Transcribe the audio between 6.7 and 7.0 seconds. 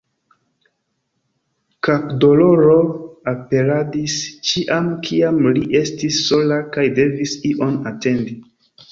kaj